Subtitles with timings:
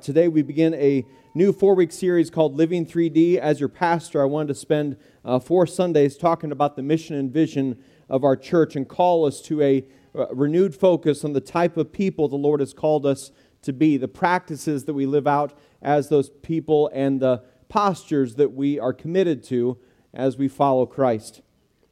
[0.00, 1.04] Today, we begin a
[1.34, 3.36] new four week series called Living 3D.
[3.36, 7.32] As your pastor, I wanted to spend uh, four Sundays talking about the mission and
[7.32, 9.84] vision of our church and call us to a
[10.14, 13.32] uh, renewed focus on the type of people the Lord has called us
[13.62, 18.52] to be, the practices that we live out as those people, and the postures that
[18.52, 19.78] we are committed to
[20.14, 21.42] as we follow Christ.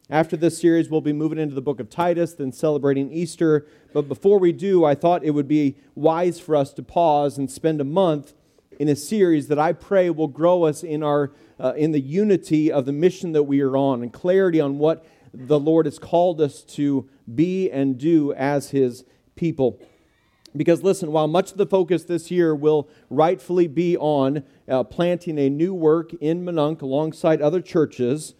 [0.09, 3.67] After this series, we'll be moving into the book of Titus, then celebrating Easter.
[3.93, 7.51] But before we do, I thought it would be wise for us to pause and
[7.51, 8.33] spend a month
[8.79, 12.71] in a series that I pray will grow us in, our, uh, in the unity
[12.71, 16.41] of the mission that we are on and clarity on what the Lord has called
[16.41, 19.05] us to be and do as His
[19.35, 19.81] people.
[20.57, 25.37] Because listen, while much of the focus this year will rightfully be on uh, planting
[25.37, 28.35] a new work in Minonk alongside other churches,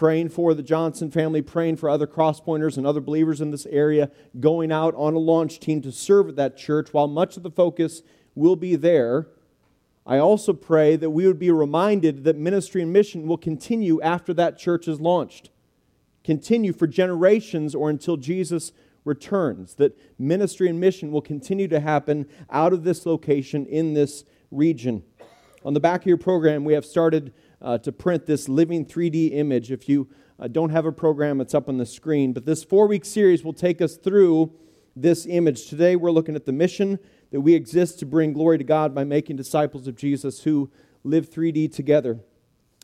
[0.00, 4.10] praying for the Johnson family, praying for other crosspointers and other believers in this area,
[4.40, 6.88] going out on a launch team to serve at that church.
[6.94, 8.00] While much of the focus
[8.34, 9.28] will be there,
[10.06, 14.32] I also pray that we would be reminded that ministry and mission will continue after
[14.32, 15.50] that church is launched,
[16.24, 18.72] continue for generations or until Jesus
[19.04, 24.24] returns, that ministry and mission will continue to happen out of this location in this
[24.50, 25.02] region.
[25.62, 29.34] On the back of your program, we have started uh, to print this living 3D
[29.34, 29.70] image.
[29.70, 30.08] If you
[30.38, 32.32] uh, don't have a program, it's up on the screen.
[32.32, 34.52] But this four week series will take us through
[34.96, 35.66] this image.
[35.66, 36.98] Today, we're looking at the mission
[37.30, 40.70] that we exist to bring glory to God by making disciples of Jesus who
[41.04, 42.20] live 3D together.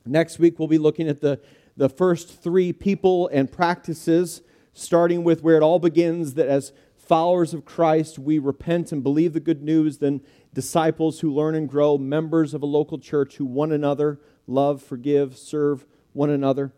[0.04, 1.40] Next week, we'll be looking at the,
[1.76, 7.54] the first three people and practices, starting with where it all begins that as followers
[7.54, 10.20] of Christ, we repent and believe the good news, then
[10.54, 15.36] disciples who learn and grow, members of a local church who one another love, forgive,
[15.36, 16.72] serve one another.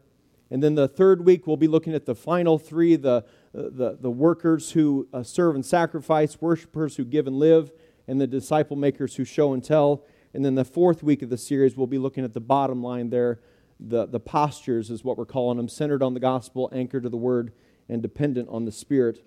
[0.50, 4.10] And then the third week, we'll be looking at the final three the, the, the
[4.10, 7.70] workers who uh, serve and sacrifice, worshipers who give and live,
[8.06, 10.05] and the disciple makers who show and tell.
[10.33, 13.10] And then the fourth week of the series, we'll be looking at the bottom line
[13.10, 13.41] there.
[13.80, 17.16] The, the postures is what we're calling them, centered on the gospel, anchored to the
[17.16, 17.53] word,
[17.88, 19.25] and dependent on the Spirit.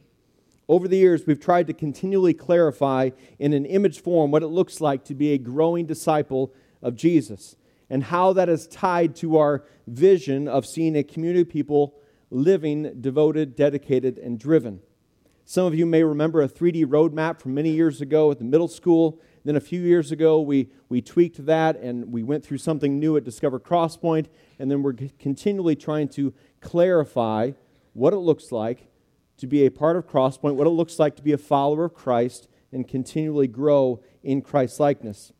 [0.67, 4.81] Over the years, we've tried to continually clarify in an image form what it looks
[4.81, 7.55] like to be a growing disciple of Jesus
[7.91, 11.93] and how that is tied to our vision of seeing a community of people
[12.31, 14.79] living devoted, dedicated, and driven.
[15.43, 18.69] Some of you may remember a 3D roadmap from many years ago at the middle
[18.69, 19.19] school.
[19.43, 23.17] Then a few years ago, we, we tweaked that and we went through something new
[23.17, 24.27] at Discover Crosspoint.
[24.57, 27.51] And then we're continually trying to clarify
[27.91, 28.87] what it looks like
[29.35, 31.93] to be a part of Crosspoint, what it looks like to be a follower of
[31.93, 35.33] Christ, and continually grow in Christ likeness.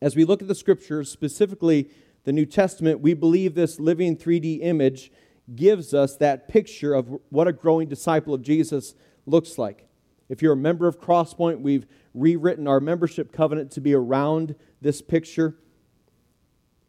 [0.00, 1.90] As we look at the scriptures, specifically
[2.24, 5.12] the New Testament, we believe this living 3D image
[5.54, 8.94] gives us that picture of what a growing disciple of Jesus
[9.26, 9.86] looks like.
[10.28, 15.02] If you're a member of Crosspoint, we've rewritten our membership covenant to be around this
[15.02, 15.56] picture.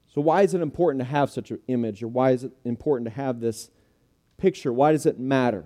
[0.07, 3.09] So, why is it important to have such an image, or why is it important
[3.09, 3.71] to have this
[4.37, 4.71] picture?
[4.71, 5.65] Why does it matter?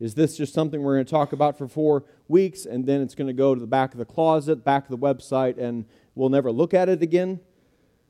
[0.00, 3.14] Is this just something we're going to talk about for four weeks and then it's
[3.14, 6.28] going to go to the back of the closet, back of the website, and we'll
[6.28, 7.40] never look at it again.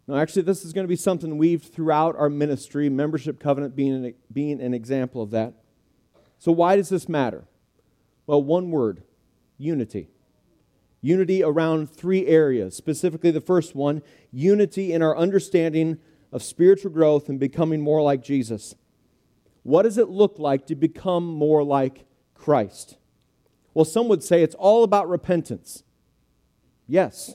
[0.09, 4.05] No, actually, this is going to be something weaved throughout our ministry, membership covenant being
[4.05, 5.55] an, being an example of that.
[6.39, 7.45] So, why does this matter?
[8.27, 9.03] Well, one word
[9.59, 10.09] unity.
[11.01, 12.77] Unity around three areas.
[12.77, 15.99] Specifically, the first one unity in our understanding
[16.33, 18.75] of spiritual growth and becoming more like Jesus.
[19.63, 22.99] What does it look like to become more like Christ?
[23.77, 25.83] Well, some would say it's all about repentance.
[26.89, 27.35] Yes,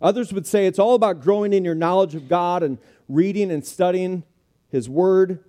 [0.00, 2.78] Others would say it's all about growing in your knowledge of God and
[3.08, 4.24] reading and studying
[4.68, 5.42] His Word.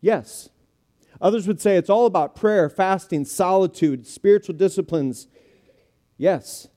[0.00, 0.50] Yes.
[1.20, 5.26] Others would say it's all about prayer, fasting, solitude, spiritual disciplines.
[6.18, 6.68] Yes.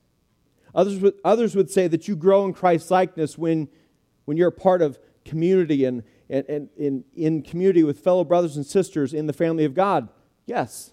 [0.74, 3.68] Others would, others would say that you grow in Christ's likeness when,
[4.24, 8.56] when you're a part of community and, and, and in, in community with fellow brothers
[8.56, 10.08] and sisters in the family of God.
[10.46, 10.92] Yes.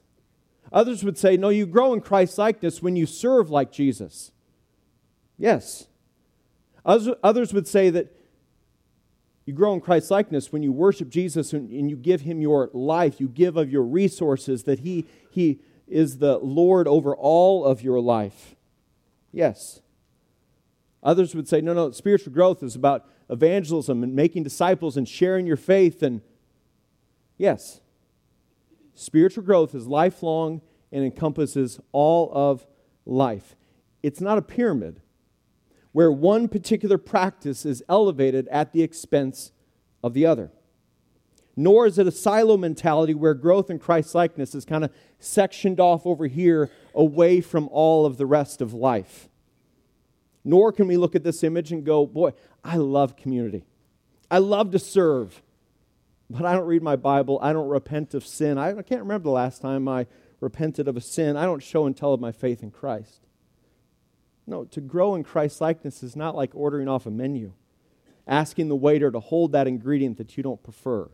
[0.72, 4.32] Others would say, no, you grow in Christ's likeness when you serve like Jesus.
[5.38, 5.88] Yes.
[6.86, 8.14] Others would say that
[9.46, 13.20] you grow in Christ's likeness when you worship Jesus and, you give him your life,
[13.22, 18.02] you give of your resources, that he, he is the Lord over all of your
[18.02, 18.56] life.
[19.32, 19.82] Yes.
[21.02, 25.48] Others would say, no, no, spiritual growth is about evangelism and making disciples and sharing
[25.48, 26.04] your faith.
[26.04, 26.22] And
[27.38, 27.80] yes,
[28.98, 30.62] spiritual growth is lifelong
[30.92, 32.66] and encompasses all of
[33.06, 33.56] life.
[34.04, 35.02] It's not a pyramid
[35.92, 39.52] where one particular practice is elevated at the expense
[40.04, 40.52] of the other.
[41.56, 45.80] Nor is it a silo mentality where growth in Christ likeness is kind of sectioned
[45.80, 49.28] off over here away from all of the rest of life.
[50.44, 52.32] Nor can we look at this image and go, boy,
[52.64, 53.66] I love community.
[54.30, 55.42] I love to serve.
[56.30, 57.40] But I don't read my Bible.
[57.42, 58.58] I don't repent of sin.
[58.58, 60.08] I can't remember the last time I
[60.40, 61.38] repented of a sin.
[61.38, 63.22] I don't show and tell of my faith in Christ.
[64.46, 67.54] No, to grow in Christ likeness is not like ordering off a menu,
[68.28, 71.10] asking the waiter to hold that ingredient that you don't prefer.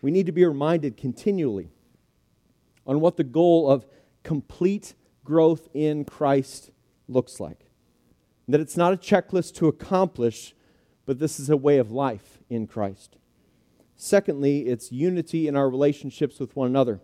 [0.00, 1.70] We need to be reminded continually
[2.86, 3.86] on what the goal of
[4.22, 4.94] complete
[5.24, 6.70] growth in Christ
[7.08, 7.66] looks like.
[8.48, 10.54] That it's not a checklist to accomplish,
[11.06, 13.16] but this is a way of life in Christ.
[13.96, 17.00] Secondly, it's unity in our relationships with one another.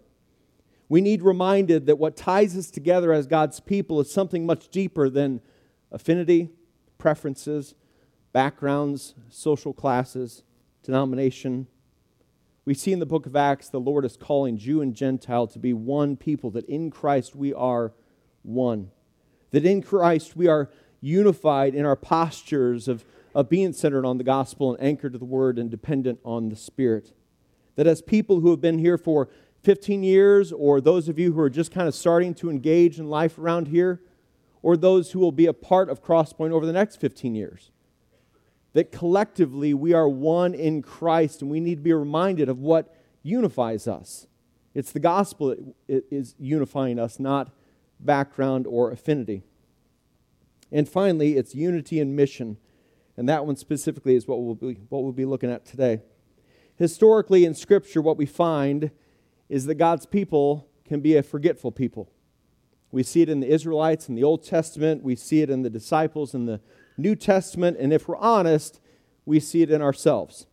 [0.88, 5.08] We need reminded that what ties us together as God's people is something much deeper
[5.08, 5.40] than
[5.92, 6.50] affinity,
[6.98, 7.74] preferences,
[8.32, 10.42] backgrounds, social classes,
[10.82, 11.68] denomination.
[12.64, 15.58] We see in the book of Acts the Lord is calling Jew and Gentile to
[15.58, 17.92] be one people, that in Christ we are
[18.42, 18.90] one.
[19.52, 20.70] That in Christ we are
[21.00, 23.04] unified in our postures of,
[23.34, 26.56] of being centered on the gospel and anchored to the word and dependent on the
[26.56, 27.12] Spirit.
[27.76, 29.28] That as people who have been here for
[29.62, 33.08] 15 years, or those of you who are just kind of starting to engage in
[33.08, 34.00] life around here,
[34.62, 37.70] or those who will be a part of Crosspoint over the next 15 years,
[38.72, 42.94] that collectively we are one in Christ and we need to be reminded of what
[43.22, 44.26] unifies us.
[44.74, 45.56] It's the gospel
[45.88, 47.50] that is unifying us, not
[47.98, 49.42] background, or affinity.
[50.70, 52.58] And finally, it's unity and mission.
[53.20, 56.00] And that one specifically is what we'll be, what we'll be looking at today.
[56.76, 58.90] Historically, in Scripture, what we find
[59.50, 62.10] is that God's people can be a forgetful people.
[62.90, 65.68] We see it in the Israelites in the Old Testament, we see it in the
[65.68, 66.62] disciples in the
[66.96, 68.80] New Testament, and if we're honest,
[69.26, 70.46] we see it in ourselves.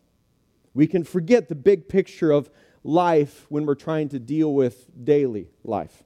[0.74, 2.50] We can forget the big picture of
[2.84, 6.04] life when we're trying to deal with daily life.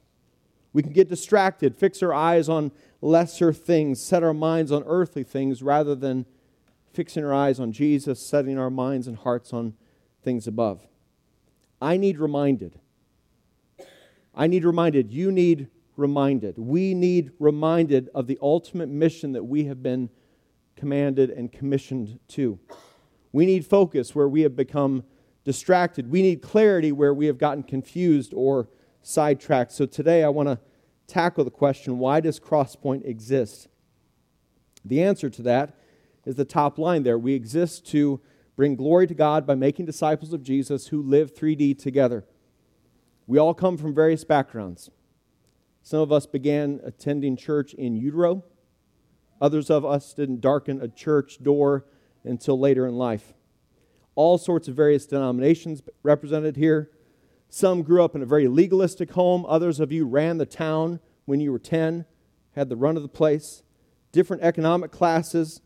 [0.72, 2.70] We can get distracted, fix our eyes on
[3.00, 6.24] lesser things, set our minds on earthly things rather than
[6.92, 9.74] fixing our eyes on Jesus, setting our minds and hearts on
[10.22, 10.86] things above.
[11.80, 12.78] I need reminded.
[14.34, 15.12] I need reminded.
[15.12, 16.58] You need reminded.
[16.58, 20.10] We need reminded of the ultimate mission that we have been
[20.76, 22.58] commanded and commissioned to.
[23.32, 25.04] We need focus where we have become
[25.44, 26.10] distracted.
[26.10, 28.68] We need clarity where we have gotten confused or
[29.02, 29.72] sidetracked.
[29.72, 30.58] So today I want to
[31.06, 33.68] tackle the question why does Crosspoint exist?
[34.84, 35.76] The answer to that
[36.24, 37.18] is the top line there.
[37.18, 38.20] We exist to
[38.56, 42.24] bring glory to God by making disciples of Jesus who live 3D together.
[43.26, 44.90] We all come from various backgrounds.
[45.82, 48.44] Some of us began attending church in utero.
[49.40, 51.86] Others of us didn't darken a church door
[52.24, 53.32] until later in life.
[54.14, 56.90] All sorts of various denominations represented here.
[57.48, 59.44] Some grew up in a very legalistic home.
[59.48, 62.04] Others of you ran the town when you were 10,
[62.54, 63.62] had the run of the place.
[64.12, 65.60] Different economic classes.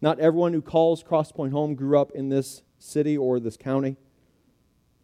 [0.00, 3.96] Not everyone who calls Crosspoint home grew up in this city or this county.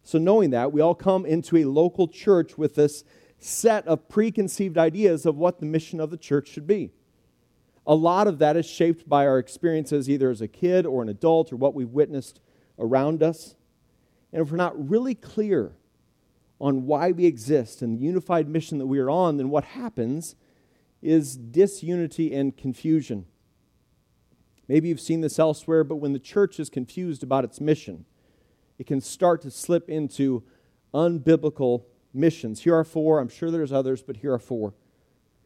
[0.03, 3.03] So, knowing that, we all come into a local church with this
[3.37, 6.91] set of preconceived ideas of what the mission of the church should be.
[7.87, 11.09] A lot of that is shaped by our experiences either as a kid or an
[11.09, 12.39] adult or what we've witnessed
[12.79, 13.55] around us.
[14.31, 15.73] And if we're not really clear
[16.59, 20.35] on why we exist and the unified mission that we are on, then what happens
[21.01, 23.25] is disunity and confusion.
[24.67, 28.05] Maybe you've seen this elsewhere, but when the church is confused about its mission,
[28.77, 30.43] it can start to slip into
[30.93, 32.63] unbiblical missions.
[32.63, 33.19] Here are four.
[33.19, 34.73] I'm sure there's others, but here are four.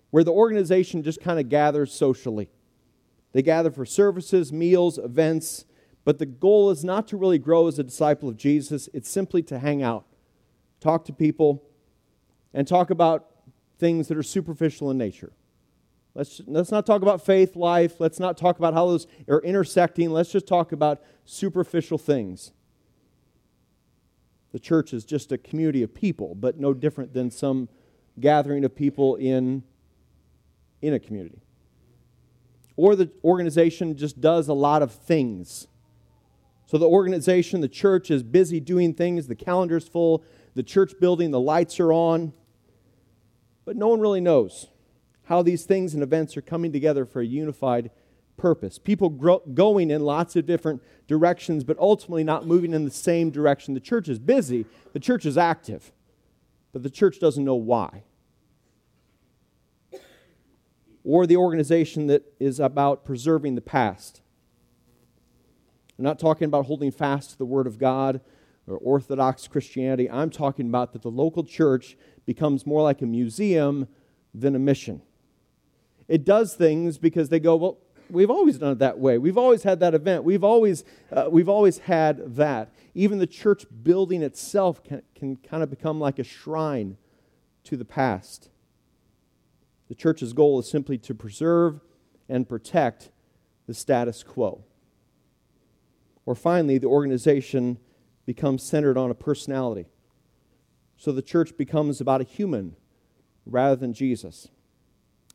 [0.09, 2.49] Where the organization just kind of gathers socially.
[3.33, 5.65] They gather for services, meals, events,
[6.05, 9.43] but the goal is not to really grow as a disciple of Jesus, it's simply
[9.43, 10.05] to hang out
[10.79, 11.63] talk to people,
[12.53, 13.27] and talk about
[13.77, 15.31] things that are superficial in nature.
[16.15, 17.99] Let's, let's not talk about faith, life.
[17.99, 20.09] Let's not talk about how those are intersecting.
[20.09, 22.51] Let's just talk about superficial things.
[24.51, 27.69] The church is just a community of people, but no different than some
[28.19, 29.63] gathering of people in,
[30.81, 31.41] in a community.
[32.75, 35.67] Or the organization just does a lot of things.
[36.65, 40.23] So the organization, the church, is busy doing things, the calendar's full,
[40.55, 42.33] the church building, the lights are on.
[43.65, 44.67] But no one really knows
[45.29, 47.91] how these things and events are coming together for a unified
[48.35, 48.79] purpose.
[48.79, 53.29] People grow, going in lots of different directions, but ultimately not moving in the same
[53.29, 53.75] direction.
[53.75, 55.91] The church is busy, the church is active,
[56.73, 58.05] but the church doesn't know why.
[61.03, 64.21] Or the organization that is about preserving the past.
[65.99, 68.21] I'm not talking about holding fast to the Word of God
[68.65, 70.09] or Orthodox Christianity.
[70.09, 73.87] I'm talking about that the local church becomes more like a museum
[74.33, 75.03] than a mission.
[76.09, 77.77] It does things because they go, well,
[78.09, 79.19] we've always done it that way.
[79.19, 80.23] We've always had that event.
[80.23, 82.73] We've always, uh, we've always had that.
[82.95, 86.97] Even the church building itself can, can kind of become like a shrine
[87.65, 88.49] to the past.
[89.87, 91.79] The church's goal is simply to preserve
[92.27, 93.11] and protect
[93.67, 94.63] the status quo.
[96.25, 97.77] Or finally, the organization
[98.25, 99.85] becomes centered on a personality.
[100.97, 102.75] So the church becomes about a human
[103.45, 104.49] rather than Jesus.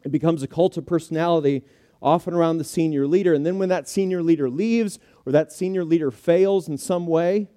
[0.05, 1.65] It becomes a cult of personality,
[2.03, 3.33] often around the senior leader.
[3.33, 7.49] And then when that senior leader leaves or that senior leader fails in some way,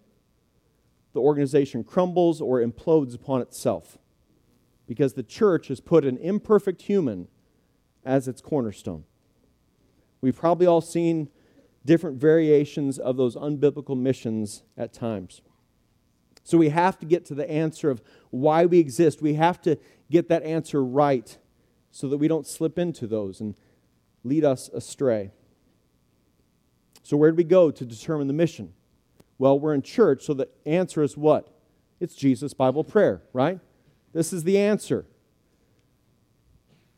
[1.13, 3.97] the organization crumbles or implodes upon itself
[4.87, 7.27] because the church has put an imperfect human
[8.05, 9.03] as its cornerstone.
[10.21, 11.29] We've probably all seen
[11.83, 15.41] different variations of those unbiblical missions at times.
[16.43, 19.21] So we have to get to the answer of why we exist.
[19.21, 19.77] We have to
[20.09, 21.37] get that answer right
[21.97, 23.55] so that we don't slip into those and
[24.23, 25.31] lead us astray.
[27.01, 28.73] So, where do we go to determine the mission?
[29.39, 31.47] Well, we're in church, so the answer is what?
[31.99, 33.59] It's Jesus' Bible prayer, right?
[34.13, 35.07] This is the answer.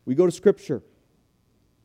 [0.04, 0.82] We go to Scripture.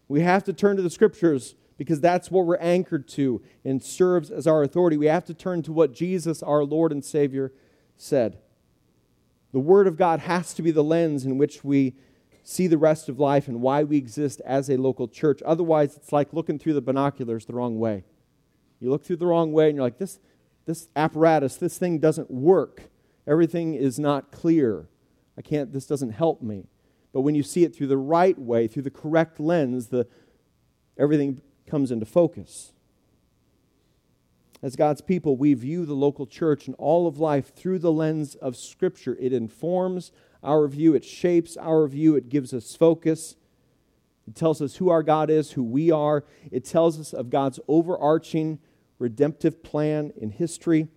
[0.09, 4.29] We have to turn to the Scriptures because that's what we're anchored to and serves
[4.29, 4.97] as our authority.
[4.97, 7.53] We have to turn to what Jesus, our Lord and Savior,
[7.95, 8.39] said.
[9.53, 11.95] The Word of God has to be the lens in which we
[12.47, 15.41] see the rest of life and why we exist as a local church.
[15.43, 18.03] Otherwise, it's like looking through the binoculars the wrong way.
[18.79, 20.19] You look through the wrong way and you're like, this,
[20.67, 22.83] this apparatus, this thing doesn't work.
[23.25, 24.87] Everything is not clear.
[25.35, 26.67] I can't, this doesn't help me.
[27.11, 30.07] But when you see it through the right way, through the correct lens, the,
[30.99, 32.73] everything comes into focus.
[34.61, 38.35] As God's people, we view the local church and all of life through the lens
[38.35, 39.17] of Scripture.
[39.19, 40.11] It informs
[40.43, 43.35] our view, it shapes our view, it gives us focus.
[44.27, 46.23] It tells us who our God is, who we are.
[46.51, 48.59] It tells us of God's overarching
[48.97, 50.87] redemptive plan in history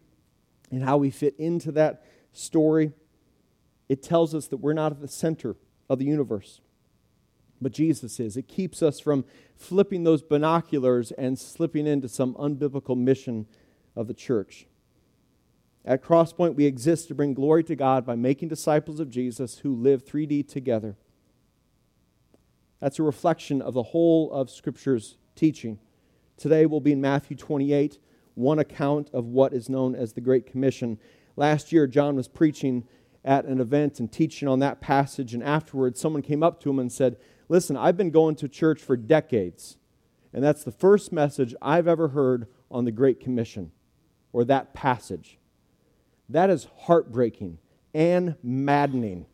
[0.70, 2.92] and how we fit into that story.
[3.88, 5.56] It tells us that we're not at the center
[5.88, 6.60] of the universe,
[7.60, 8.36] but Jesus is.
[8.36, 9.24] It keeps us from
[9.56, 13.46] flipping those binoculars and slipping into some unbiblical mission
[13.96, 14.66] of the church.
[15.84, 19.74] At Crosspoint, we exist to bring glory to God by making disciples of Jesus who
[19.74, 20.96] live 3D together.
[22.80, 25.78] That's a reflection of the whole of Scripture's teaching.
[26.36, 27.98] Today we'll be in Matthew 28,
[28.34, 30.98] one account of what is known as the Great Commission.
[31.36, 32.86] Last year, John was preaching
[33.24, 36.78] at an event and teaching on that passage, and afterwards, someone came up to him
[36.78, 37.16] and said,
[37.48, 39.78] Listen, I've been going to church for decades,
[40.32, 43.72] and that's the first message I've ever heard on the Great Commission
[44.32, 45.38] or that passage.
[46.28, 47.58] That is heartbreaking
[47.94, 49.26] and maddening.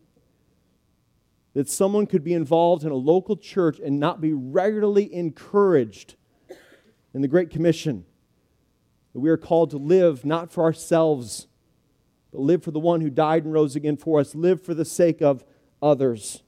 [1.55, 6.15] That someone could be involved in a local church and not be regularly encouraged
[7.13, 8.05] in the Great Commission.
[9.13, 11.49] That we are called to live not for ourselves
[12.35, 14.85] but live for the one who died and rose again for us, live for the
[14.85, 15.45] sake of
[15.81, 16.43] others.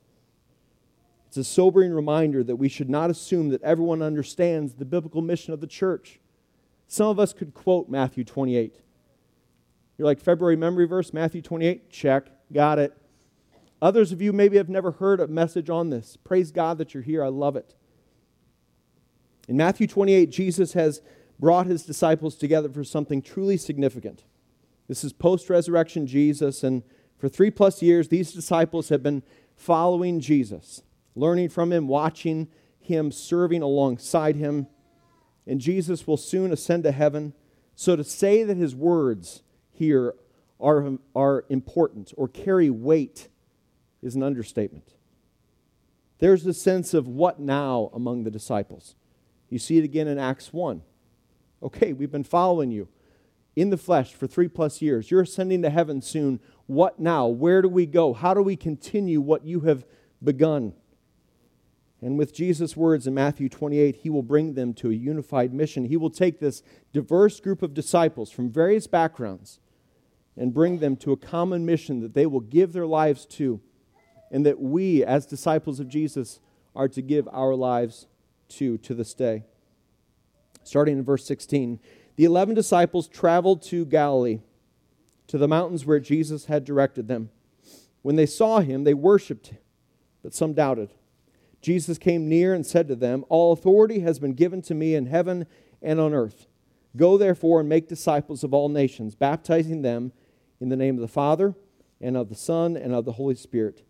[1.37, 5.53] It's a sobering reminder that we should not assume that everyone understands the biblical mission
[5.53, 6.19] of the church.
[6.89, 8.81] Some of us could quote Matthew 28.
[9.99, 11.91] You're like, February memory verse, Matthew 28?
[11.91, 12.31] Check.
[12.51, 12.97] Got it.
[13.83, 16.17] Others of you maybe have never heard a message on this.
[16.25, 17.23] Praise God that you're here.
[17.23, 17.75] I love it.
[19.47, 21.03] In Matthew 28, Jesus has
[21.39, 24.25] brought his disciples together for something truly significant.
[24.89, 26.83] This is post resurrection Jesus, and
[27.19, 29.23] for three plus years, these disciples have been
[29.55, 30.83] following Jesus,
[31.17, 34.69] learning from him, watching him, serving alongside him.
[35.47, 37.33] And Jesus will soon ascend to heaven.
[37.75, 39.43] So to say that his words
[39.73, 40.15] here
[40.61, 43.29] are, are important or carry weight
[44.03, 44.95] is an understatement.
[46.19, 48.95] There's a sense of what now among the disciples.
[49.51, 50.83] You see it again in Acts 1.
[51.63, 52.89] Okay, we've been following you
[53.55, 55.11] in the flesh for three plus years.
[55.11, 56.41] You're ascending to heaven soon.
[56.67, 57.27] What now?
[57.27, 58.13] Where do we go?
[58.13, 59.85] How do we continue what you have
[60.23, 60.75] begun?
[62.03, 65.87] And with Jesus' words in Matthew 28, he will bring them to a unified mission.
[65.87, 66.63] He will take this
[66.93, 69.59] diverse group of disciples from various backgrounds
[70.37, 73.61] and bring them to a common mission that they will give their lives to,
[74.31, 76.41] and that we, as disciples of Jesus,
[76.75, 78.07] are to give our lives
[78.49, 79.45] to to this day.
[80.63, 81.81] Starting in verse 16
[82.17, 84.41] the eleven disciples traveled to Galilee,
[85.27, 87.31] to the mountains where Jesus had directed them.
[88.01, 89.59] When they saw him, they worshiped him,
[90.23, 90.95] but some doubted.
[91.67, 95.07] Jesus came near and said to them, All authority has been given to me in
[95.07, 95.49] heaven
[95.83, 96.47] and on earth.
[96.95, 100.13] Go therefore and make disciples of all nations, baptizing them
[100.61, 101.57] in the name of the Father,
[102.01, 103.83] and of the Son, and of the Holy Spirit,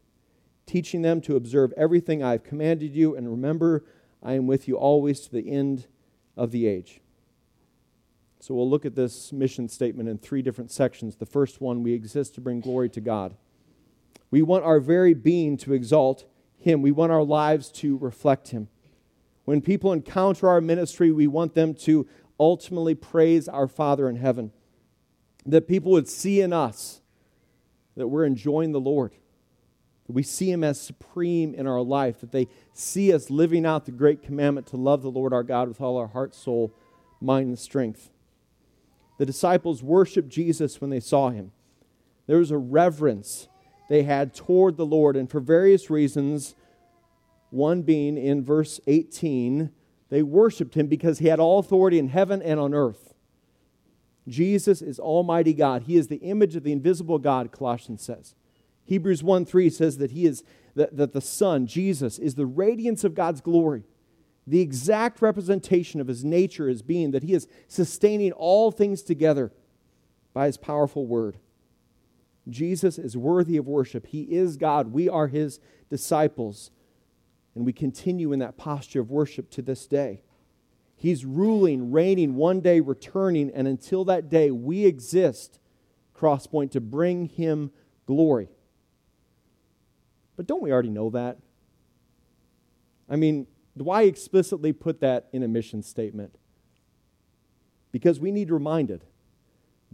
[0.65, 3.85] teaching them to observe everything I have commanded you, and remember,
[4.23, 5.87] I am with you always to the end
[6.35, 7.03] of the age.
[8.41, 11.17] So we'll look at this mission statement in three different sections.
[11.17, 13.37] The first one, we exist to bring glory to God.
[14.31, 16.25] We want our very being to exalt
[16.67, 18.69] Him, we want our lives to reflect Him.
[19.45, 22.09] When people encounter our ministry, we want them to
[22.41, 24.51] ultimately praise our Father in heaven.
[25.47, 27.01] That people would see in us
[27.97, 29.13] that we're enjoying the Lord,
[30.07, 33.87] that we see Him as supreme in our life, that they see us living out
[33.87, 36.75] the great commandment to love the Lord our God with all our heart, soul,
[37.21, 38.11] mind, and strength.
[39.19, 41.53] The disciples worshiped Jesus when they saw Him.
[42.27, 43.47] There was a reverence
[43.89, 46.55] they had toward the Lord, and for various reasons,
[47.51, 49.71] one being in verse 18,
[50.09, 53.15] they worshiped him because he had all authority in heaven and on earth.
[54.29, 55.83] Jesus is Almighty God.
[55.83, 58.35] He is the image of the invisible God, Colossians says.
[58.85, 60.43] Hebrews 1 3 says that he is
[60.75, 63.85] that, that the Son, Jesus, is the radiance of God's glory,
[64.47, 69.53] the exact representation of his nature, his being, that he is sustaining all things together
[70.35, 71.39] by his powerful word.
[72.49, 74.07] Jesus is worthy of worship.
[74.07, 74.93] He is God.
[74.93, 75.61] We are his
[75.91, 76.71] disciples.
[77.55, 80.21] And we continue in that posture of worship to this day.
[80.95, 85.59] He's ruling, reigning, one day returning, and until that day, we exist,
[86.15, 87.71] Crosspoint, to bring him
[88.07, 88.49] glory.
[90.37, 91.39] But don't we already know that?
[93.09, 96.35] I mean, why explicitly put that in a mission statement?
[97.93, 99.05] Because we need reminded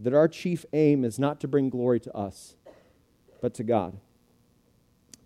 [0.03, 2.57] that our chief aim is not to bring glory to us,
[3.41, 3.99] but to God.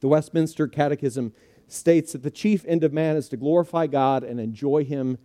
[0.01, 1.33] The Westminster Catechism
[1.69, 5.19] states that the chief end of man is to glorify God and enjoy Him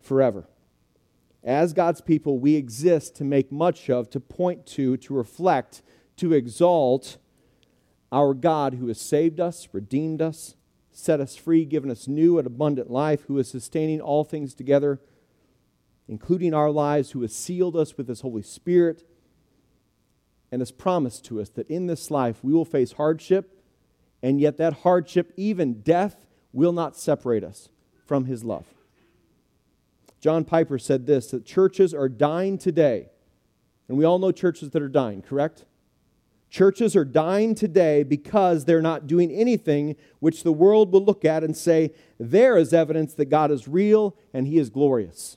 [0.00, 0.48] forever.
[1.42, 5.82] As God's people, we exist to make much of, to point to, to reflect,
[6.16, 7.16] to exalt
[8.10, 10.54] our God who has saved us, redeemed us,
[10.92, 15.00] set us free, given us new and abundant life, who is sustaining all things together,
[16.08, 19.04] including our lives, who has sealed us with His Holy Spirit,
[20.50, 23.58] and has promised to us that in this life we will face hardship
[24.22, 27.68] and yet that hardship, even death, will not separate us
[28.06, 28.66] from his love.
[30.20, 33.10] John Piper said this that churches are dying today.
[33.88, 35.64] And we all know churches that are dying, correct?
[36.50, 41.44] Churches are dying today because they're not doing anything which the world will look at
[41.44, 45.36] and say, there is evidence that God is real and he is glorious.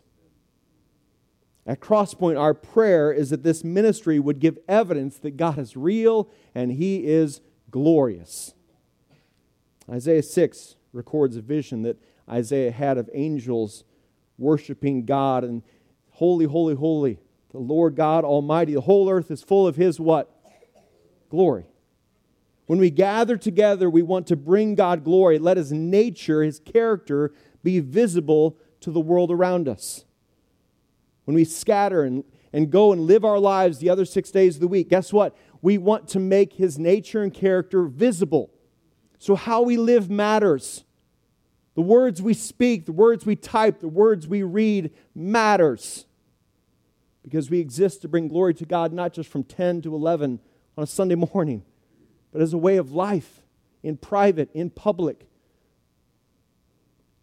[1.65, 6.29] At Crosspoint, our prayer is that this ministry would give evidence that God is real
[6.55, 8.53] and he is glorious.
[9.89, 11.97] Isaiah 6 records a vision that
[12.29, 13.83] Isaiah had of angels
[14.37, 15.61] worshiping God and
[16.11, 17.19] holy, holy, holy,
[17.51, 18.73] the Lord God Almighty.
[18.73, 20.29] The whole earth is full of His what?
[21.29, 21.65] Glory.
[22.65, 25.37] When we gather together, we want to bring God glory.
[25.37, 30.05] Let His nature, His character be visible to the world around us.
[31.25, 34.61] When we scatter and, and go and live our lives the other six days of
[34.61, 35.35] the week, guess what?
[35.61, 38.51] We want to make His nature and character visible.
[39.19, 40.83] So, how we live matters.
[41.75, 46.05] The words we speak, the words we type, the words we read matters.
[47.23, 50.39] Because we exist to bring glory to God not just from 10 to 11
[50.77, 51.63] on a Sunday morning,
[52.31, 53.41] but as a way of life
[53.83, 55.27] in private, in public.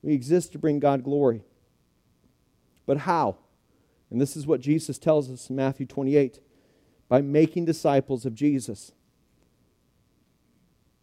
[0.03, 1.43] We exist to bring God glory.
[2.87, 3.37] But how?
[4.11, 6.41] And this is what Jesus tells us in Matthew 28
[7.09, 8.93] by making disciples of Jesus.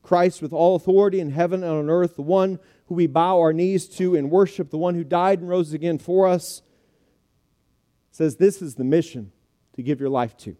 [0.01, 3.53] Christ with all authority in heaven and on earth, the one who we bow our
[3.53, 6.61] knees to and worship, the one who died and rose again for us,
[8.11, 9.31] says this is the mission
[9.73, 10.55] to give your life to.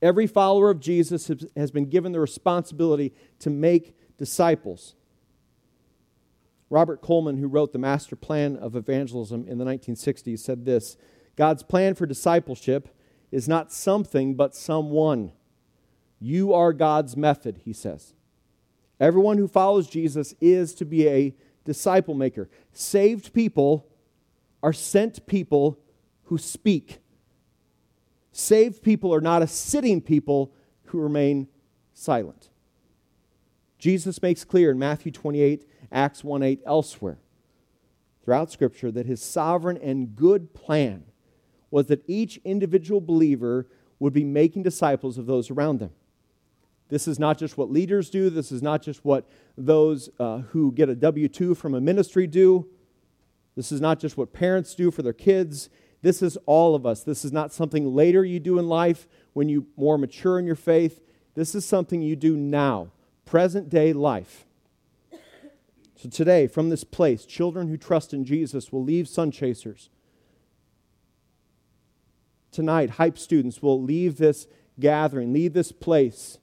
[0.00, 4.94] Every follower of Jesus has been given the responsibility to make disciples.
[6.72, 10.96] Robert Coleman, who wrote the master plan of evangelism in the 1960s, said this
[11.36, 12.88] God's plan for discipleship
[13.30, 15.32] is not something, but someone.
[16.18, 18.14] You are God's method, he says.
[18.98, 21.34] Everyone who follows Jesus is to be a
[21.66, 22.48] disciple maker.
[22.72, 23.86] Saved people
[24.62, 25.78] are sent people
[26.24, 27.00] who speak.
[28.30, 30.54] Saved people are not a sitting people
[30.86, 31.48] who remain
[31.92, 32.48] silent.
[33.78, 37.18] Jesus makes clear in Matthew 28, Acts 1 8, elsewhere,
[38.24, 41.04] throughout Scripture, that his sovereign and good plan
[41.70, 43.66] was that each individual believer
[43.98, 45.90] would be making disciples of those around them.
[46.88, 49.26] This is not just what leaders do, this is not just what
[49.56, 52.68] those uh, who get a W 2 from a ministry do.
[53.56, 55.70] This is not just what parents do for their kids.
[56.02, 57.02] This is all of us.
[57.02, 60.56] This is not something later you do in life when you more mature in your
[60.56, 61.00] faith.
[61.34, 62.88] This is something you do now,
[63.24, 64.46] present day life.
[66.02, 69.88] So today, from this place, children who trust in Jesus will leave Sun Chasers.
[72.50, 74.48] Tonight, hype students will leave this
[74.80, 76.38] gathering, leave this place.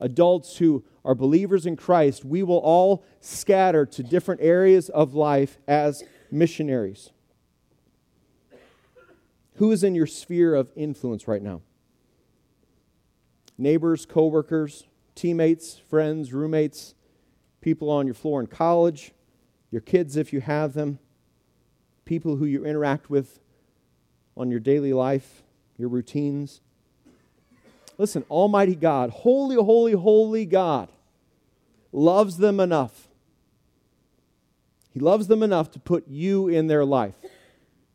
[0.00, 5.58] Adults who are believers in Christ, we will all scatter to different areas of life
[5.68, 7.10] as missionaries.
[9.56, 11.60] Who is in your sphere of influence right now?
[13.58, 16.94] Neighbors, coworkers, teammates, friends, roommates,
[17.62, 19.12] people on your floor in college,
[19.70, 20.98] your kids if you have them,
[22.04, 23.40] people who you interact with
[24.36, 25.42] on your daily life,
[25.78, 26.60] your routines.
[27.96, 30.90] Listen, Almighty God, holy, holy, holy God,
[31.92, 33.08] loves them enough.
[34.90, 37.14] He loves them enough to put you in their life.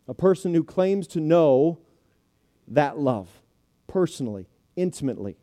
[0.08, 1.77] A person who claims to know
[2.67, 3.30] that love
[3.88, 5.38] personally, intimately.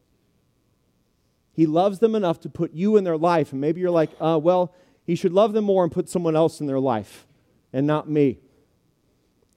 [1.54, 3.52] He loves them enough to put you in their life.
[3.52, 6.60] And maybe you're like, uh, well, he should love them more and put someone else
[6.60, 7.26] in their life
[7.72, 8.40] and not me.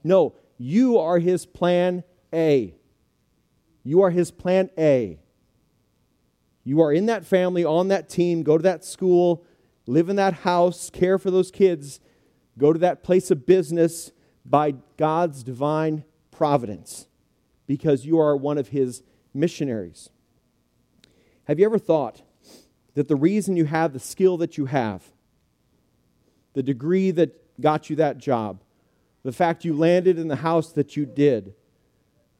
[0.04, 2.74] No, you are his plan A.
[3.82, 5.18] You are his plan A.
[6.62, 9.44] You are in that family, on that team, go to that school,
[9.86, 11.98] live in that house, care for those kids,
[12.58, 14.12] go to that place of business
[14.44, 17.08] by God's divine providence
[17.66, 20.10] because you are one of his missionaries.
[21.48, 22.20] Have you ever thought
[22.92, 25.02] that the reason you have the skill that you have,
[26.52, 28.62] the degree that got you that job,
[29.24, 31.54] the fact you landed in the house that you did,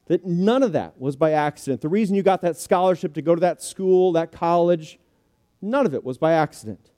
[0.05, 1.81] that none of that was by accident?
[1.81, 4.99] The reason you got that scholarship to go to that school, that college,
[5.59, 6.91] none of it was by accident.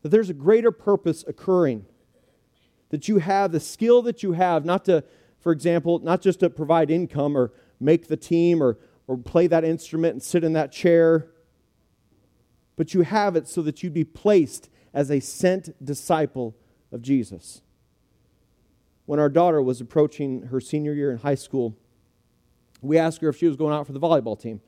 [0.00, 1.84] That there's a greater purpose occurring.
[2.88, 5.04] That you have the skill that you have, not to,
[5.38, 9.64] for example, not just to provide income or make the team or, or play that
[9.64, 11.28] instrument and sit in that chair,
[12.76, 16.56] but you have it so that you'd be placed as a sent disciple
[16.90, 17.60] of Jesus.
[19.06, 21.76] When our daughter was approaching her senior year in high school,
[22.80, 24.60] we asked her if she was going out for the volleyball team.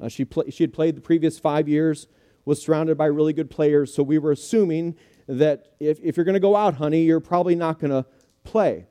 [0.00, 2.06] Uh, she, she had played the previous five years,
[2.44, 6.34] was surrounded by really good players, so we were assuming that if, if you're going
[6.34, 8.04] to go out, honey, you're probably not going to
[8.42, 8.86] play.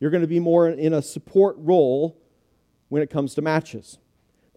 [0.00, 2.20] You're going to be more in a support role
[2.88, 3.98] when it comes to matches.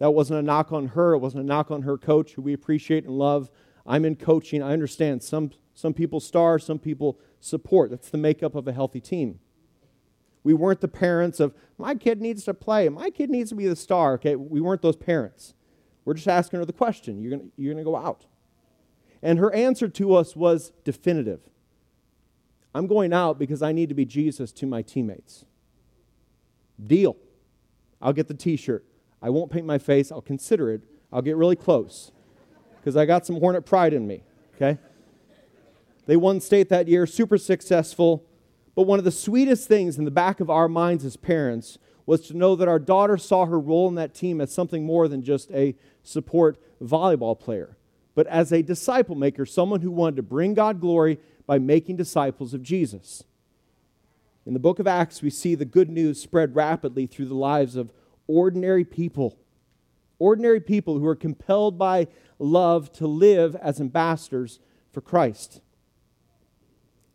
[0.02, 1.12] That wasn't a knock on her.
[1.12, 3.48] It wasn't a knock on her coach, who we appreciate and love.
[3.86, 4.60] I'm in coaching.
[4.60, 7.90] I understand some, some people star, some people support.
[7.90, 9.38] That's the makeup of a healthy team.
[10.42, 13.68] We weren't the parents of, my kid needs to play, my kid needs to be
[13.68, 14.14] the star.
[14.14, 15.54] Okay, we weren't those parents.
[16.04, 18.26] We're just asking her the question you're going you're going to go out.
[19.22, 21.42] And her answer to us was definitive
[22.74, 25.44] I'm going out because I need to be Jesus to my teammates.
[26.84, 27.16] Deal.
[28.00, 28.84] I'll get the t shirt.
[29.22, 30.10] I won't paint my face.
[30.10, 30.82] I'll consider it.
[31.12, 32.10] I'll get really close
[32.78, 34.24] because I got some Hornet pride in me,
[34.56, 34.78] okay?
[36.06, 38.24] They won state that year, super successful.
[38.74, 42.22] But one of the sweetest things in the back of our minds as parents was
[42.22, 45.22] to know that our daughter saw her role in that team as something more than
[45.22, 47.76] just a support volleyball player,
[48.14, 52.54] but as a disciple maker, someone who wanted to bring God glory by making disciples
[52.54, 53.22] of Jesus.
[54.44, 57.76] In the book of Acts, we see the good news spread rapidly through the lives
[57.76, 57.92] of
[58.26, 59.38] ordinary people.
[60.18, 62.06] Ordinary people who are compelled by
[62.38, 64.60] love to live as ambassadors
[64.92, 65.60] for Christ.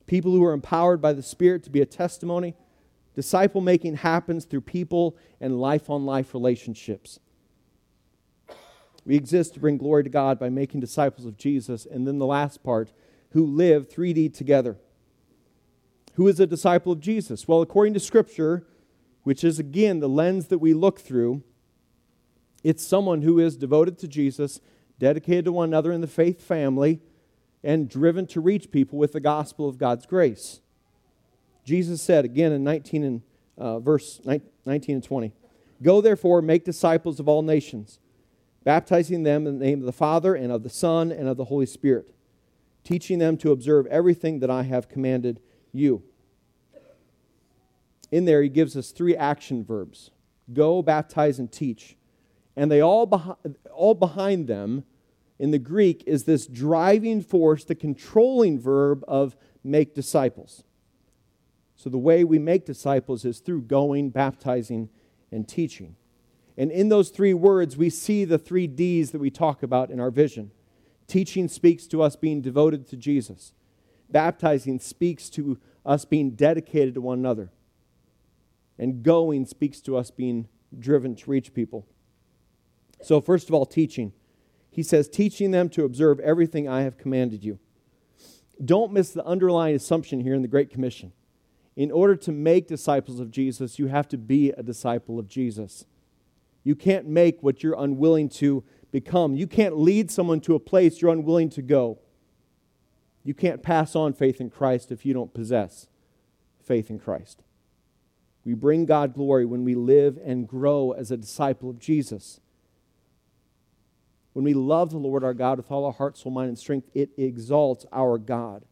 [0.06, 2.56] People who are empowered by the Spirit to be a testimony.
[3.15, 7.20] Disciple making happens through people and life on life relationships.
[9.06, 11.86] We exist to bring glory to God by making disciples of Jesus.
[11.86, 12.91] And then the last part,
[13.32, 14.78] who live 3D together.
[16.15, 17.48] Who is a disciple of Jesus?
[17.48, 18.65] Well, according to Scripture,
[19.28, 21.44] which is again the lens that we look through.
[22.63, 24.62] It's someone who is devoted to Jesus,
[25.00, 27.02] dedicated to one another in the faith family,
[27.62, 30.62] and driven to reach people with the gospel of God's grace.
[31.66, 33.22] Jesus said again in 19 and
[33.58, 34.22] uh, verse
[34.66, 35.34] 19 and 20,
[35.84, 38.00] "Go therefore, make disciples of all nations,
[38.63, 41.44] baptizing them in the name of the Father and of the Son and of the
[41.44, 42.16] Holy Spirit,
[42.86, 45.42] teaching them to observe everything that I have commanded
[45.74, 46.04] you."
[48.12, 50.12] In there, he gives us three action verbs
[50.54, 51.98] go, baptize, and teach.
[52.56, 54.86] And they all, behi- all behind them
[55.39, 60.63] in the Greek is this driving force, the controlling verb of make disciples.
[61.76, 64.89] So the way we make disciples is through going, baptizing,
[65.32, 65.96] and teaching.
[66.58, 70.00] And in those three words, we see the three D's that we talk about in
[70.00, 70.52] our vision.
[71.06, 73.54] Teaching speaks to us being devoted to Jesus,
[74.10, 77.52] baptizing speaks to us being dedicated to one another.
[78.80, 81.88] And going speaks to us being driven to reach people.
[83.02, 84.13] So, first of all, teaching.
[84.70, 87.60] he says, teaching them to observe everything I have commanded you.
[88.63, 91.13] Don't miss the underlying assumption here in the Great Commission.
[91.76, 95.86] In order to make disciples of Jesus, you have to be a disciple of Jesus.
[96.63, 99.36] You can't make what you're unwilling to become.
[99.36, 102.00] You can't lead someone to a place you're unwilling to go.
[103.24, 105.88] You can't pass on faith in Christ if you don't possess
[106.63, 107.44] faith in Christ.
[108.48, 112.40] We bring God glory when we live and grow as a disciple of Jesus.
[114.32, 116.88] When we love the Lord our God with all our heart, soul, mind, and strength,
[116.94, 118.64] it exalts our God.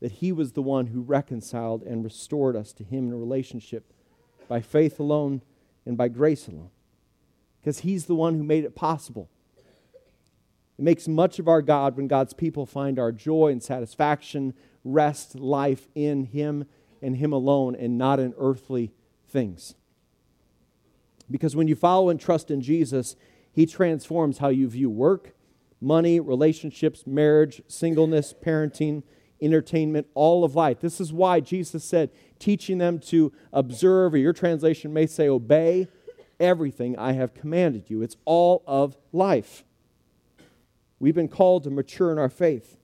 [0.00, 3.94] That He was the one who reconciled and restored us to Him in a relationship
[4.46, 5.40] by faith alone
[5.86, 6.68] and by grace alone.
[7.62, 9.30] Because He's the one who made it possible.
[10.78, 14.52] It makes much of our God when God's people find our joy and satisfaction,
[14.84, 16.66] rest, life in Him
[17.02, 18.92] and Him alone and not in earthly
[19.28, 19.74] things.
[21.30, 23.16] Because when you follow and trust in Jesus,
[23.52, 25.34] He transforms how you view work,
[25.80, 29.02] money, relationships, marriage, singleness, parenting,
[29.40, 30.80] entertainment, all of life.
[30.80, 35.88] This is why Jesus said, teaching them to observe, or your translation may say, obey
[36.38, 38.02] everything I have commanded you.
[38.02, 39.64] It's all of life.
[41.00, 42.76] We've been called to mature in our faith.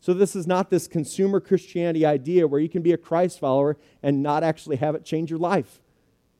[0.00, 3.76] So, this is not this consumer Christianity idea where you can be a Christ follower
[4.02, 5.80] and not actually have it change your life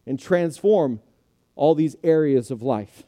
[0.07, 1.01] and transform
[1.57, 3.05] all these areas of life.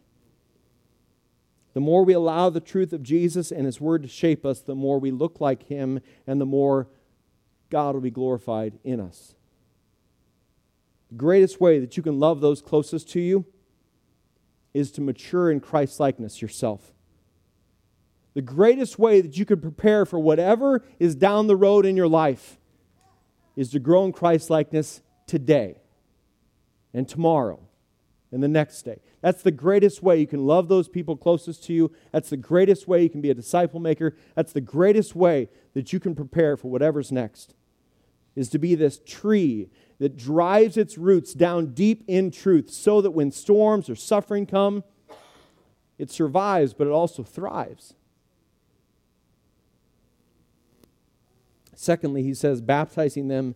[1.74, 4.74] The more we allow the truth of Jesus and His Word to shape us, the
[4.74, 6.88] more we look like Him and the more
[7.70, 9.34] God will be glorified in us.
[11.11, 13.44] The greatest way that you can love those closest to you
[14.74, 16.92] is to mature in Christ likeness yourself
[18.38, 22.07] the greatest way that you could prepare for whatever is down the road in your
[22.07, 22.57] life
[23.57, 25.81] is to grow in Christ likeness today
[26.94, 27.59] and tomorrow
[28.31, 29.01] and the next day.
[29.22, 31.90] That's the greatest way you can love those people closest to you.
[32.12, 34.16] That's the greatest way you can be a disciple maker.
[34.37, 37.57] That's the greatest way that you can prepare for whatever's next.
[38.37, 43.11] Is to be this tree that drives its roots down deep in truth so that
[43.11, 44.85] when storms or suffering come,
[45.98, 47.94] it survives, but it also thrives.
[51.81, 53.55] Secondly, he says, baptizing them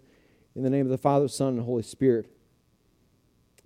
[0.54, 2.30] in the name of the Father, Son, and Holy Spirit.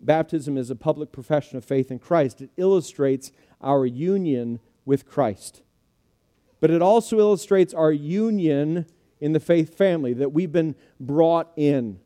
[0.01, 2.41] Baptism is a public profession of faith in Christ.
[2.41, 5.61] It illustrates our union with Christ.
[6.59, 8.87] But it also illustrates our union
[9.21, 12.01] in the faith family, that we've been brought in,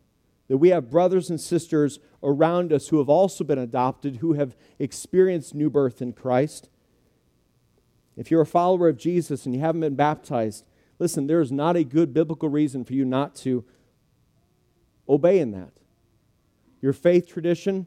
[0.48, 4.56] that we have brothers and sisters around us who have also been adopted, who have
[4.80, 6.68] experienced new birth in Christ.
[8.16, 10.64] If you're a follower of Jesus and you haven't been baptized,
[11.00, 13.64] Listen, there is not a good biblical reason for you not to
[15.08, 15.72] obey in that.
[16.82, 17.86] Your faith tradition,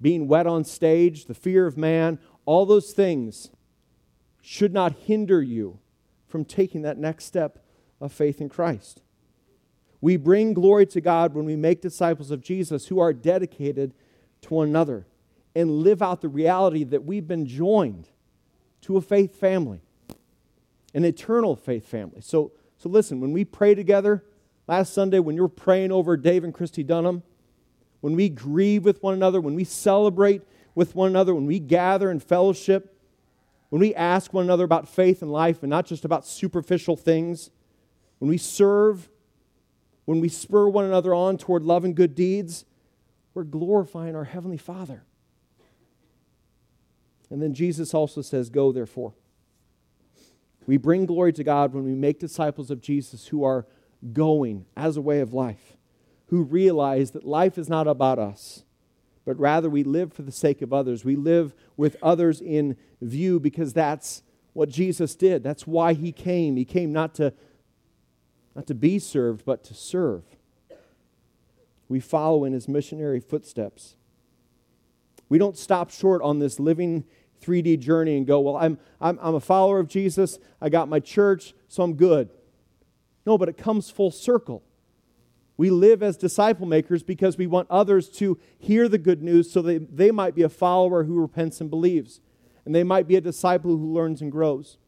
[0.00, 3.50] being wet on stage, the fear of man, all those things
[4.40, 5.78] should not hinder you
[6.26, 7.62] from taking that next step
[8.00, 9.02] of faith in Christ.
[10.00, 13.92] We bring glory to God when we make disciples of Jesus who are dedicated
[14.42, 15.06] to one another
[15.54, 18.08] and live out the reality that we've been joined
[18.82, 19.80] to a faith family
[20.94, 22.20] an eternal faith family.
[22.20, 24.24] So, so listen, when we pray together,
[24.66, 27.22] last Sunday, when you were praying over Dave and Christy Dunham,
[28.00, 30.42] when we grieve with one another, when we celebrate
[30.74, 32.96] with one another, when we gather in fellowship,
[33.70, 37.50] when we ask one another about faith and life and not just about superficial things,
[38.18, 39.08] when we serve,
[40.04, 42.64] when we spur one another on toward love and good deeds,
[43.32, 45.02] we're glorifying our Heavenly Father.
[47.30, 49.14] And then Jesus also says, Go therefore.
[50.66, 53.66] We bring glory to God when we make disciples of Jesus who are
[54.12, 55.76] going as a way of life,
[56.28, 58.64] who realize that life is not about us,
[59.24, 61.04] but rather we live for the sake of others.
[61.04, 64.22] We live with others in view because that's
[64.52, 65.42] what Jesus did.
[65.42, 66.56] That's why he came.
[66.56, 67.32] He came not to,
[68.54, 70.24] not to be served, but to serve.
[71.88, 73.96] We follow in his missionary footsteps.
[75.28, 77.04] We don't stop short on this living
[77.44, 80.38] 3D journey and go, well, I'm, I'm, I'm a follower of Jesus.
[80.60, 82.30] I got my church, so I'm good.
[83.26, 84.62] No, but it comes full circle.
[85.56, 89.62] We live as disciple makers because we want others to hear the good news so
[89.62, 92.20] that they might be a follower who repents and believes.
[92.64, 94.78] And they might be a disciple who learns and grows.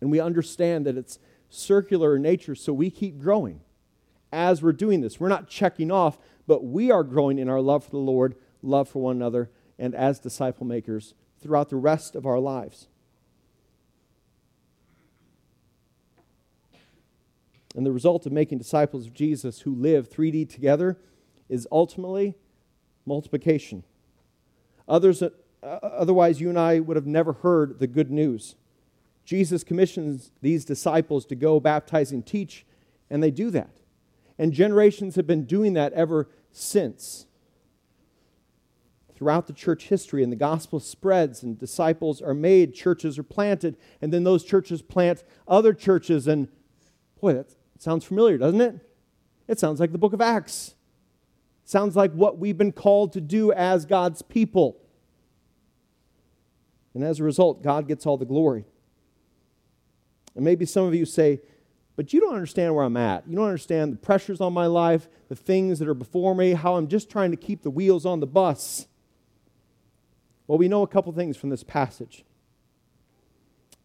[0.00, 3.60] And we understand that it's circular in nature, so we keep growing
[4.32, 5.18] as we're doing this.
[5.18, 8.88] We're not checking off, but we are growing in our love for the Lord, love
[8.88, 11.14] for one another, and as disciple makers
[11.46, 12.88] throughout the rest of our lives.
[17.76, 20.98] And the result of making disciples of Jesus who live 3D together
[21.48, 22.34] is ultimately
[23.04, 23.84] multiplication.
[24.88, 25.30] Others, uh,
[25.62, 28.56] otherwise, you and I would have never heard the good news.
[29.24, 32.66] Jesus commissions these disciples to go baptize and teach,
[33.08, 33.76] and they do that.
[34.38, 37.25] And generations have been doing that ever since.
[39.16, 43.76] Throughout the church history, and the gospel spreads, and disciples are made, churches are planted,
[44.02, 46.26] and then those churches plant other churches.
[46.26, 46.48] And
[47.20, 48.78] boy, that sounds familiar, doesn't it?
[49.48, 50.74] It sounds like the book of Acts.
[51.64, 54.76] Sounds like what we've been called to do as God's people.
[56.92, 58.64] And as a result, God gets all the glory.
[60.34, 61.40] And maybe some of you say,
[61.96, 63.26] but you don't understand where I'm at.
[63.26, 66.76] You don't understand the pressures on my life, the things that are before me, how
[66.76, 68.86] I'm just trying to keep the wheels on the bus.
[70.46, 72.24] Well, we know a couple things from this passage.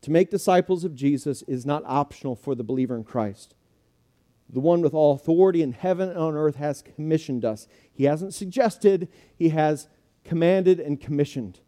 [0.02, 3.54] To make disciples of Jesus is not optional for the believer in Christ.
[4.50, 7.68] The one with all authority in heaven and on earth has commissioned us.
[7.94, 9.88] He hasn't suggested, he has
[10.24, 11.60] commanded and commissioned.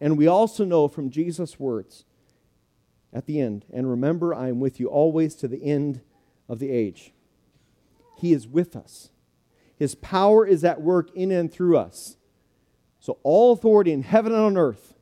[0.00, 2.04] And we also know from Jesus' words
[3.12, 6.00] at the end, and remember, I am with you always to the end
[6.48, 7.12] of the age.
[8.18, 9.10] He is with us.
[9.76, 12.16] His power is at work in and through us.
[13.02, 14.94] So, all authority in heaven and on earth,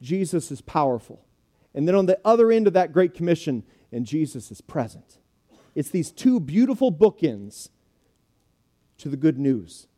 [0.00, 1.26] Jesus is powerful.
[1.74, 5.18] And then on the other end of that Great Commission, and Jesus is present.
[5.74, 7.70] It's these two beautiful bookends
[8.98, 9.88] to the good news.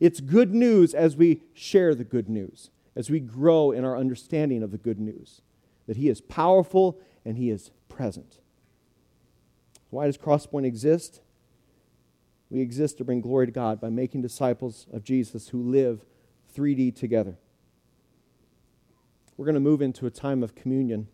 [0.00, 4.62] It's good news as we share the good news, as we grow in our understanding
[4.62, 5.42] of the good news
[5.86, 8.38] that He is powerful and He is present.
[9.90, 11.20] Why does Crosspoint exist?
[12.50, 16.04] We exist to bring glory to God by making disciples of Jesus who live
[16.54, 17.36] 3D together.
[19.36, 21.08] We're going to move into a time of communion,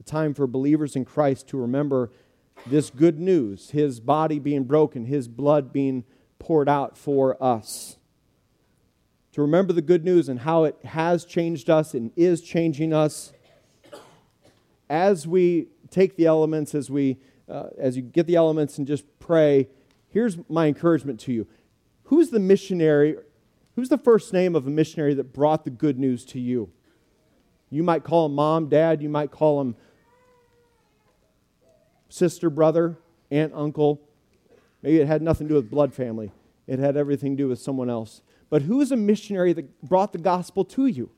[0.00, 2.10] a time for believers in Christ to remember
[2.66, 6.04] this good news, His body being broken, His blood being
[6.38, 7.98] poured out for us
[9.34, 13.32] to remember the good news and how it has changed us and is changing us.
[14.88, 19.04] As we take the elements, as, we, uh, as you get the elements and just
[19.18, 19.66] pray,
[20.14, 21.46] here's my encouragement to you.
[22.04, 23.16] Who's the missionary?
[23.76, 26.70] Who's the first name of a missionary that brought the good news to you?
[27.68, 29.76] You might call him mom, dad, you might call him
[32.08, 32.96] sister, brother,
[33.30, 34.00] aunt, uncle.
[34.80, 36.32] Maybe it had nothing to do with blood family,
[36.66, 38.22] it had everything to do with someone else
[38.54, 41.10] but who is a missionary that brought the gospel to you?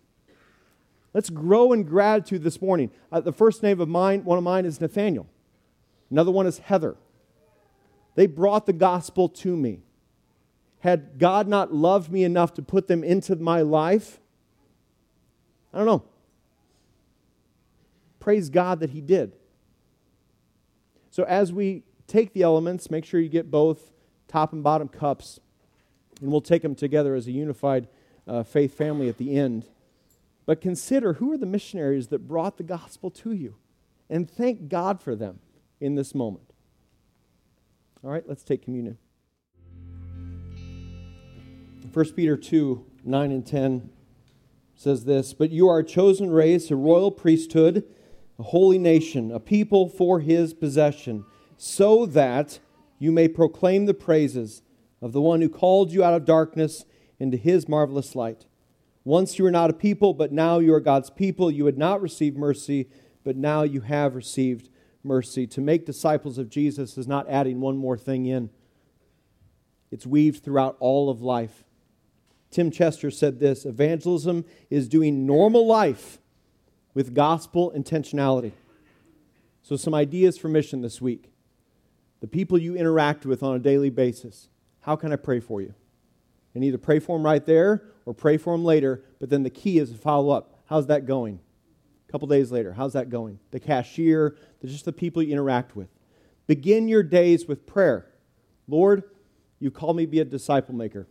[1.13, 2.91] Let's grow in gratitude this morning.
[3.13, 5.27] Uh, the first name of mine, one of mine is Nathaniel.
[6.11, 6.97] Another one is Heather.
[8.17, 9.83] They brought the gospel to me.
[10.81, 14.19] Had God not loved me enough to put them into my life?
[15.73, 16.03] I don't know.
[18.19, 19.33] Praise God that He did.
[21.11, 23.93] So, as we take the elements, make sure you get both
[24.29, 25.41] top and bottom cups.
[26.21, 27.89] And we'll take them together as a unified
[28.27, 29.67] uh, faith family at the end.
[30.47, 33.57] But consider who are the missionaries that brought the gospel to you
[34.09, 35.41] and thank God for them
[35.81, 36.46] in this moment.
[38.05, 38.99] All right, let's take communion.
[41.93, 43.91] 1 Peter 2 9 and 10
[44.75, 47.85] says this But you are a chosen race, a royal priesthood,
[48.39, 51.25] a holy nation, a people for his possession,
[51.57, 52.59] so that
[52.99, 54.63] you may proclaim the praises
[55.01, 56.85] of the one who called you out of darkness
[57.19, 58.45] into his marvelous light.
[59.05, 61.51] Once you were not a people, but now you are God's people.
[61.51, 62.91] You had not received mercy,
[63.25, 64.69] but now you have received
[65.07, 65.47] mercy.
[65.47, 68.51] To make disciples of Jesus is not adding one more thing in,
[69.90, 71.64] it's weaved throughout all of life.
[72.51, 76.19] Tim Chester said this Evangelism is doing normal life
[76.95, 78.53] with gospel intentionality.
[79.62, 81.31] So, some ideas for mission this week.
[82.21, 84.49] The people you interact with on a daily basis.
[84.81, 85.75] How can I pray for you?
[86.55, 89.51] And either pray for them right there or pray for them later, but then the
[89.51, 90.61] key is to follow up.
[90.66, 91.40] How's that going?
[92.09, 93.38] A couple days later, how's that going?
[93.51, 95.88] The cashier, just the people you interact with.
[96.47, 98.07] Begin your days with prayer.
[98.69, 99.05] Lord,
[99.59, 101.09] you call me be a disciple maker.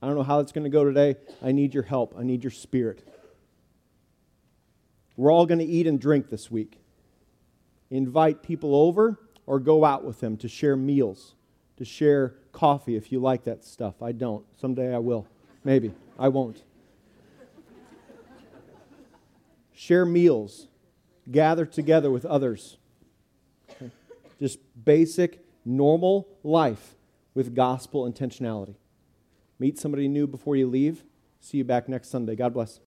[0.00, 1.16] I don't know how it's going to go today.
[1.42, 2.14] I need your help.
[2.16, 3.06] I need your spirit.
[5.16, 6.80] We're all going to eat and drink this week.
[7.90, 11.34] Invite people over or go out with them to share meals,
[11.78, 14.00] to share coffee if you like that stuff.
[14.00, 14.44] I don't.
[14.60, 15.26] Someday I will.
[15.64, 15.92] Maybe.
[16.18, 16.62] I won't.
[19.78, 20.66] Share meals.
[21.30, 22.78] Gather together with others.
[24.40, 26.96] Just basic, normal life
[27.32, 28.74] with gospel intentionality.
[29.60, 31.04] Meet somebody new before you leave.
[31.40, 32.34] See you back next Sunday.
[32.34, 32.76] God bless.